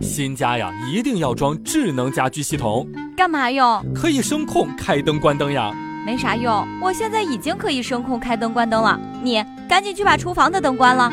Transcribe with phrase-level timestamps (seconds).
[0.00, 3.84] 新家呀一定要装智能家居系统，干嘛用？
[3.94, 5.70] 可以声控开灯关灯呀。
[6.06, 8.98] 没啥用，我现在已经可以声控开灯关灯了。
[9.22, 11.12] 你赶紧去把厨房的灯关了。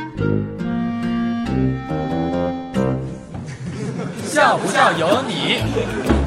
[4.23, 6.26] 笑不笑由你。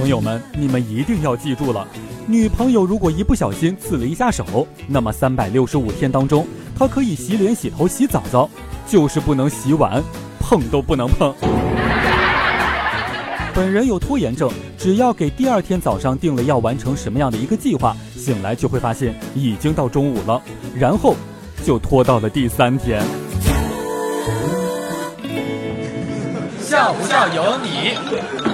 [0.00, 1.86] 朋友们，你们一定要记住了，
[2.26, 8.48] 女朋友如果一不小心刺了一下手，那么三百六十五天当中，她可以洗脸、洗头、洗澡澡，
[8.88, 10.02] 就是不能洗碗，
[10.38, 11.34] 碰都不能碰。
[13.54, 20.40] 本人有拖延症，只要给第二天早上定了要完成什么样的一个计划，醒来就会发现已经到中午了，
[20.74, 21.14] 然后
[21.62, 23.02] 就拖到了第三天。
[26.58, 28.49] 笑不笑由你。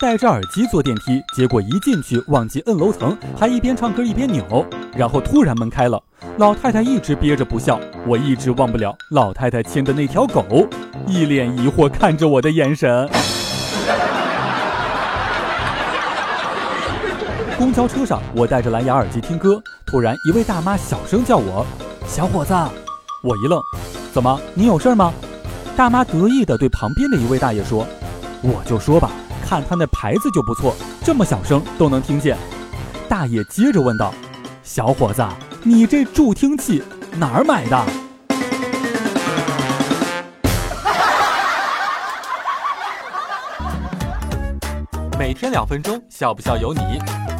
[0.00, 6.02] 戴着耳机坐电梯，结果一进去忘记摁楼层，还一边唱歌一边扭，然后突然门开了，
[6.36, 10.66] 老太太一直憋着不笑，我一直忘不了老太太牵的那条狗，
[11.06, 13.08] 一脸疑惑看着我的眼神。
[17.56, 21.64] 公交车上，我戴着蓝牙耳机听歌，突然一位大妈小声叫我
[22.04, 22.52] ：“小伙子。”
[23.22, 23.60] 我一愣，
[24.12, 24.40] 怎么？
[24.54, 25.12] 你有事吗？
[25.76, 27.86] 大妈得意地对旁边的一位大爷说
[28.42, 29.12] ：“我就说吧。”
[29.44, 32.36] 看他那牌子就不错，这么小声都能听见。
[33.08, 34.12] 大爷接着问道
[34.64, 35.22] ：“小伙子，
[35.62, 36.82] 你这助听器
[37.16, 37.84] 哪儿买的？”
[45.18, 46.80] 每天两分钟，笑不笑由你。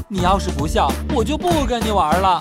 [0.07, 2.39] 你要是不笑，我就不跟你玩了。